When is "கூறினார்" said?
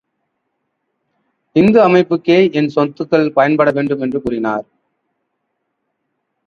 4.21-4.65